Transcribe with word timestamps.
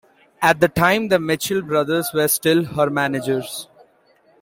At 0.41 0.59
the 0.59 0.67
time 0.67 1.09
the 1.09 1.19
Mitchell 1.19 1.61
Brothers 1.61 2.09
were 2.11 2.27
still 2.27 2.65
her 2.65 2.89
managers. 2.89 3.67